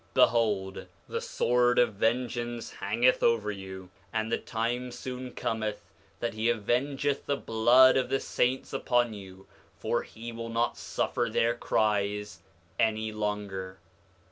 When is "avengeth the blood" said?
6.49-7.95